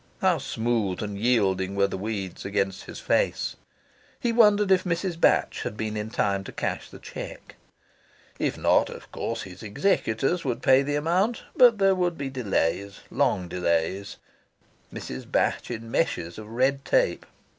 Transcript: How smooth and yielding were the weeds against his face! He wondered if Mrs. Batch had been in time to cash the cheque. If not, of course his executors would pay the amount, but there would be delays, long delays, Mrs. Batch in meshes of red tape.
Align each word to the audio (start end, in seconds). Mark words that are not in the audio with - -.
How 0.21 0.39
smooth 0.39 1.03
and 1.03 1.15
yielding 1.19 1.75
were 1.75 1.85
the 1.85 1.95
weeds 1.95 2.43
against 2.43 2.85
his 2.85 2.99
face! 2.99 3.55
He 4.19 4.33
wondered 4.33 4.71
if 4.71 4.83
Mrs. 4.83 5.21
Batch 5.21 5.61
had 5.61 5.77
been 5.77 5.95
in 5.95 6.09
time 6.09 6.43
to 6.45 6.51
cash 6.51 6.89
the 6.89 6.97
cheque. 6.97 7.55
If 8.39 8.57
not, 8.57 8.89
of 8.89 9.11
course 9.11 9.43
his 9.43 9.61
executors 9.61 10.43
would 10.43 10.63
pay 10.63 10.81
the 10.81 10.95
amount, 10.95 11.43
but 11.55 11.77
there 11.77 11.93
would 11.93 12.17
be 12.17 12.31
delays, 12.31 13.01
long 13.11 13.47
delays, 13.47 14.17
Mrs. 14.91 15.31
Batch 15.31 15.69
in 15.69 15.91
meshes 15.91 16.39
of 16.39 16.49
red 16.49 16.83
tape. 16.83 17.23